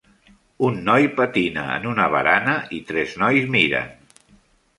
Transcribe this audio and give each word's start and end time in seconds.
Un 0.69 0.77
noi 0.87 1.03
patina 1.19 1.65
en 1.73 1.85
una 1.91 2.07
barana 2.15 2.57
i 2.79 2.81
tres 2.89 3.15
nois 3.25 3.47
miren. 3.59 3.95